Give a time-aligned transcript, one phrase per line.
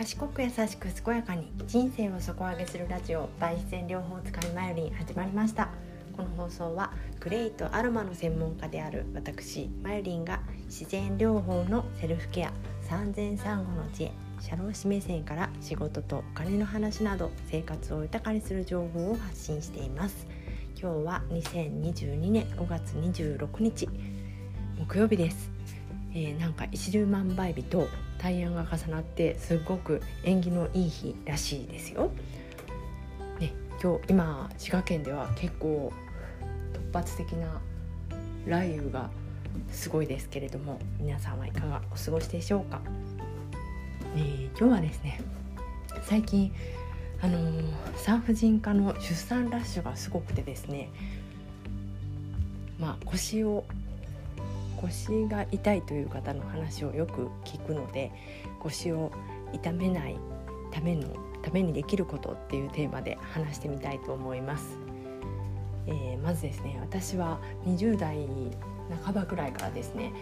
[0.00, 5.68] 賢く優しく健やかに人生を底上げするラジオ大自然療法使いマヨリン始まりました。
[6.16, 6.90] この放送は
[7.20, 20.26] クレイとアロマの専門家である私マヨリンが自然療法のセルフケア産前産後の知恵社労士目線から仕事とお金の話など生活を豊かにする情報を発信しています。
[20.80, 23.86] 今日は2022年5月26日
[24.78, 25.50] 木曜日です。
[26.14, 27.86] えー、なんか一粒万倍日と
[28.22, 32.10] 大安が重なってすごく縁起のいい日らしいですよ。
[33.40, 35.90] ね、今日今滋賀県では結構
[36.92, 37.60] 突発的な
[38.44, 39.10] 雷雨が
[39.70, 42.80] すごいですけれども皆さんはいかがお過ごしでしょうか、
[44.16, 45.20] えー、今日はですね
[46.02, 46.52] 最近
[47.22, 47.64] あのー、
[47.96, 50.90] 産婦人科の出産ラッシュがすごくてですね
[52.78, 53.64] まあ腰を
[54.82, 58.10] 腰が痛いという方の話をよく聞くので
[58.60, 59.12] 腰を
[59.52, 60.16] 痛めない
[60.70, 61.08] ための
[61.42, 64.78] ためにできることっていうテーマで話してみたいと思います。
[65.86, 68.26] えー、まずですね私は20代
[69.04, 70.12] 半ばくらいからですね、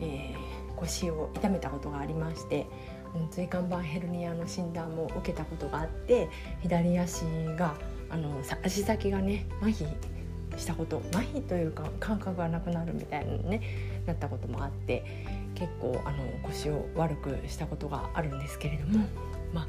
[0.00, 2.66] えー、腰を痛めたことがありまして
[3.30, 6.28] 椎間板ヘルニアの診断も受けたことがあって
[6.62, 7.22] 左足
[7.56, 7.74] が
[8.10, 9.86] あの足先がね麻痺
[10.56, 13.62] したこと麻痺というか感覚がなくなるみたいなね
[14.06, 15.04] なったこともあって
[15.54, 19.06] 結構あの腰を悪くしたことがあるんですけれども
[19.52, 19.66] まあ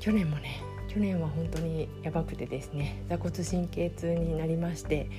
[0.00, 5.10] 去年もね去年は本当にやばくてですね座骨神経痛になりまして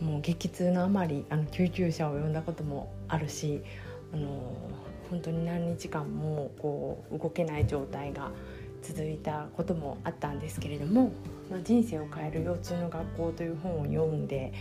[0.00, 3.62] もう激痛のあまりあの救急車を呼んだこともあるし
[4.12, 4.54] あの
[5.10, 8.30] 本当に何日間もこう動けない状態が
[8.86, 11.12] 続いたこともあったんですけれども
[11.50, 14.52] まあ、人生を変える腰痛の学校という本を読んで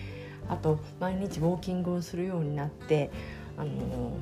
[0.48, 3.09] あと毎日ウォーキングをするようになって
[3.58, 4.18] あの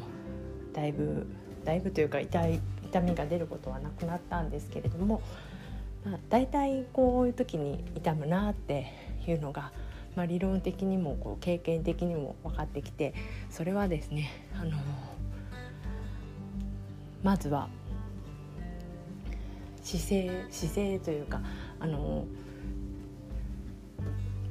[0.73, 1.27] だいぶ
[1.65, 5.21] だいぶというか痛い痛みが出ることはなくなったんですけれども、
[6.05, 8.87] まあ、大体こういう時に痛むなって
[9.27, 9.71] いうのが、
[10.15, 13.13] まあ、理論的にもこう経験的にも分かってきて
[13.49, 14.77] それはですねあの
[17.23, 17.67] まずは
[19.83, 21.41] 姿勢姿勢というか
[21.79, 22.25] あの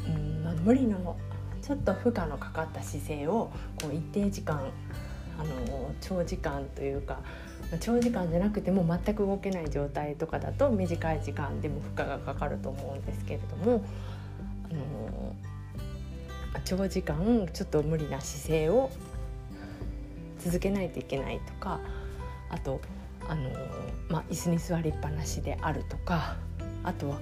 [0.06, 1.16] うんまあ、無理の
[1.62, 3.50] ちょっと負荷のかかった姿勢を
[3.80, 4.70] こう一定時間
[5.38, 7.20] あの長時間というか
[7.80, 13.84] 長時間じゃなくても全く動けない状態とかだと短い時間でも負荷がかかると思うんですけれども
[14.70, 15.34] あの
[16.64, 18.90] 長時間ちょっと無理な姿勢を
[20.40, 21.80] 続けないといけないとか
[22.50, 22.80] あと
[23.32, 23.50] あの、
[24.10, 26.36] まあ、椅子に座りっぱなしであるとか
[26.84, 27.18] あとは、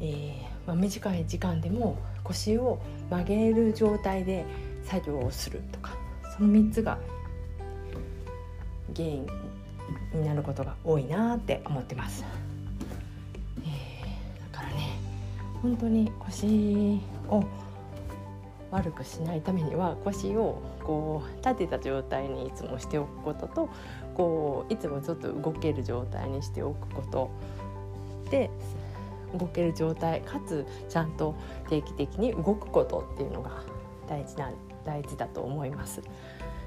[0.00, 2.78] えーまあ、短い時間でも腰を
[3.08, 4.44] 曲げる状態で
[4.84, 5.96] 作業をするとか
[6.36, 6.98] その3つが
[8.94, 9.26] 原因
[10.12, 12.22] になることが多いなって思ってます、
[13.64, 14.98] え、だからね
[15.62, 17.00] 本当に腰
[17.30, 17.42] を
[18.70, 23.68] 悪くしないためには腰をこう立てた状態にいつもしておくことと
[24.14, 27.30] こういつもちょっと動ける状態にしておくこと
[28.30, 28.50] で
[29.36, 31.34] 動ける状態かつちゃんと
[31.68, 33.64] 定期的に動くことっていうのが
[34.08, 34.52] 大事な
[34.84, 36.00] 大事だと思います。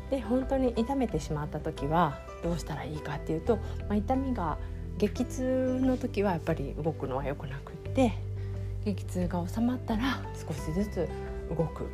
[0.09, 4.57] で本当に痛めてしまった時はどうしたらいいかっていうと、まあ、痛みが
[4.97, 8.13] 激痛の時はやっぱり動くのは良くなくって
[8.85, 11.07] 激痛が収まったら少しずつ
[11.55, 11.85] 動く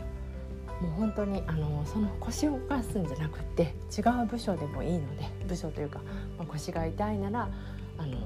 [0.81, 5.99] もう本当にあのその腰を動かすんじゃなくて違う部署でもいいので部署というか、
[6.37, 7.49] まあ、腰が痛いなら
[7.97, 8.17] あの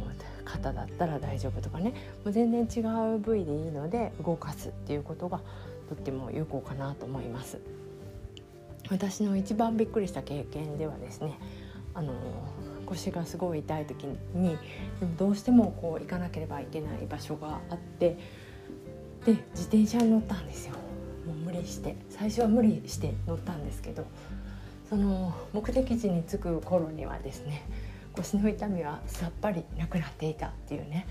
[0.46, 1.94] 肩だったら大丈夫とかね
[2.24, 5.42] もう全然違う部位でいいので動かすっていうことが
[5.90, 7.60] とっても有効かなと思います。
[8.90, 11.38] 私の一番びっくりした経験ではですね
[11.94, 12.14] あの
[12.88, 14.58] 腰がすごい痛い時に
[15.00, 18.18] でもどうしてもこう行かなければいけない場所があって
[19.26, 20.76] で自転車に乗ったんですよ
[21.30, 24.06] もう無理して最初は無理して乗ったんですけど
[24.90, 27.64] その目的地に着く頃にはですね
[28.14, 31.06] 腰の痛みはさっぱりなくなっていたっていうね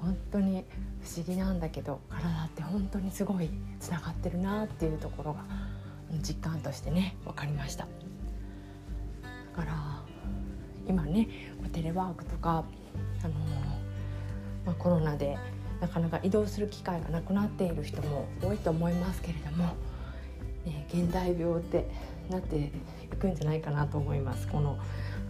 [0.00, 0.64] 本当に
[1.02, 3.48] 不思議なんだけど体って本当にすごい
[3.78, 5.44] つながってるなっていうところが
[6.20, 7.86] 実感としてね分かりました。
[9.24, 10.02] だから
[10.88, 11.28] 今ね
[11.72, 12.64] テレワークとか、
[13.22, 13.34] あの
[14.66, 15.38] まあ、コロナで
[15.82, 19.74] なかなか移動する機会がなくなっている人も多いと思いますけれども、
[20.64, 21.90] ね、現代病って
[22.30, 24.46] なっていくんじゃないかなと思います。
[24.46, 24.78] この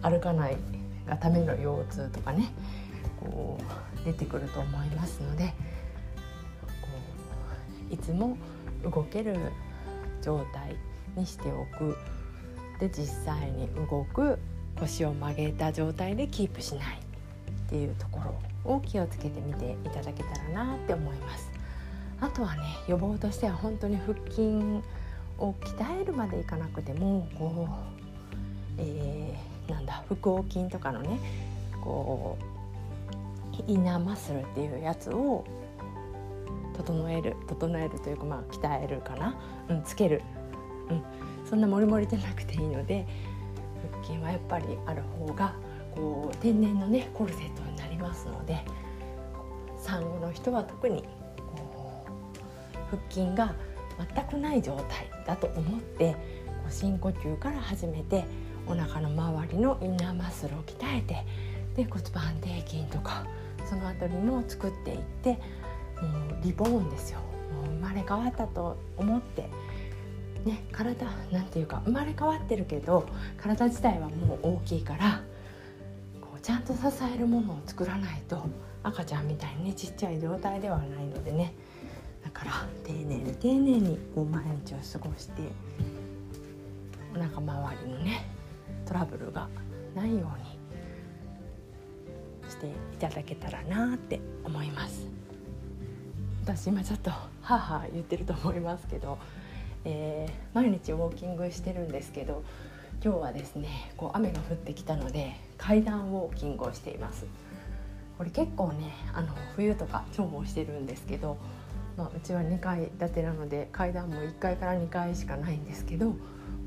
[0.03, 0.57] 歩かない
[1.07, 2.53] がための腰痛とかね
[3.19, 5.51] こう出てくると思いますのでこ
[7.89, 8.37] ういつも
[8.83, 9.35] 動ける
[10.21, 10.75] 状態
[11.15, 11.97] にしておく。
[12.79, 14.39] で実際に動く
[14.79, 18.52] 腰を曲げた状態でキープしないっていうところ。
[18.65, 21.51] を気をつけてみていただけたらなって思います。
[22.21, 24.43] あとはね予防としては本当に腹筋
[25.37, 31.19] を鍛えるまでいかなくてもこう、えー、なんだ腹横筋とかのね
[31.81, 32.53] こう
[33.67, 35.43] インナーマッスルっていうやつを
[36.77, 39.35] 整える整えるというかまあ鍛えるかな、
[39.69, 40.21] うん、つける、
[40.89, 41.03] うん、
[41.47, 43.05] そんなモリモリでなくていいので
[43.91, 45.53] 腹筋はやっぱりある方が
[45.93, 47.62] こう天然のねコルセット
[48.03, 48.63] ますので
[49.77, 51.03] 産後の人は特に
[52.91, 53.55] 腹筋が
[54.15, 56.15] 全くない状態だと思って
[56.69, 58.23] 深呼吸から始めて
[58.67, 61.25] お腹の周りのインナーマッスルを鍛えて
[61.75, 63.25] で骨盤底筋とか
[63.67, 65.39] その辺りも作っていってもう
[66.43, 67.19] リボーンですよ。
[67.55, 69.49] もう生まれ変わったと思って
[70.45, 73.07] ね体なんていうか生まれ変わってるけど
[73.37, 75.21] 体自体はもう大きいから
[76.43, 76.79] ちゃんと支
[77.15, 78.43] えるものを作らないと
[78.83, 81.55] 赤ちゃんみたいにねちっちゃい状態ではないのでね。
[82.21, 82.51] だから
[82.83, 85.41] 丁寧に丁寧にこう毎日を過ごして
[87.13, 88.25] お腹周りのね
[88.85, 89.47] トラブルが
[89.95, 90.23] ないよう
[92.45, 95.07] にしていただけたらなって思います。
[96.43, 99.17] 私今ちょっとはは言ってると思いますけど、
[99.85, 102.43] えー、毎日ウォーキングしてるんですけど
[103.01, 107.25] 今日はですねこう雨が降ってきたので階段ウォーキングをしています。
[108.17, 111.37] これ結構ねあの冬とか重宝してるんですけど
[111.97, 116.15] まあ、うちは2階建てなので階段も1階から2階しかないんですけど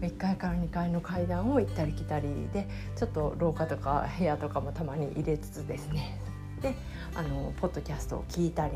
[0.01, 6.21] 1階から2階の階段を行ったり来たりでちょっと廊下とか部屋とかもたまに入れつつですね。
[6.61, 6.75] で
[7.15, 8.75] あのポッドキャストを聞いたり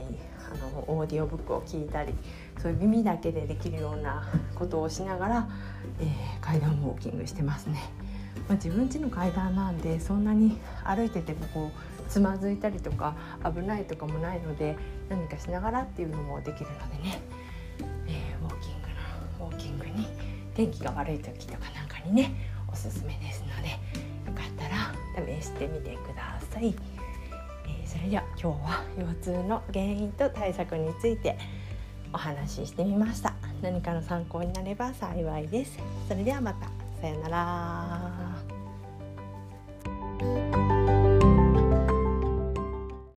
[0.50, 2.14] あのオーディオブックを聞いたり
[2.60, 5.48] そういう耳だけでできるようなことをしながら、
[6.00, 7.80] えー、階段ウォーキングしてますね。
[8.48, 13.14] まあ、自分家の階段なんでそんなに歩いててもこうつまずいたりとか
[13.44, 14.76] 危ないとかもないので
[15.08, 17.22] 何かしながらっていうのもできるのでね、
[18.06, 18.88] えー、ウォーキング
[19.38, 20.06] のウォーキングに
[20.54, 22.32] 天気が悪い時とかなんかにね
[22.72, 24.94] おすすめですのでよかったら
[25.40, 26.99] 試してみてください。
[27.90, 31.36] それでは今日は腰痛の原因と対策について
[32.12, 33.34] お話ししてみました。
[33.62, 35.76] 何かの参考になれば幸いです。
[36.06, 36.68] それではまた。
[37.00, 37.28] さような
[40.50, 40.59] ら。